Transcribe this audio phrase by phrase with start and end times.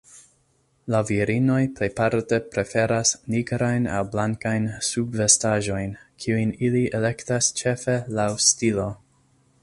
[0.93, 5.93] La virinoj plejparte preferas nigrajn aŭ blankajn subvestaĵojn,
[6.25, 8.87] kiujn ili elektas ĉefe laŭ stilo.